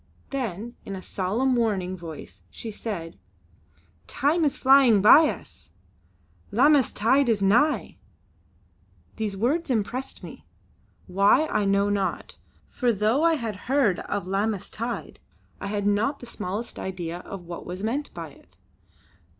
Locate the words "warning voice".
1.55-2.41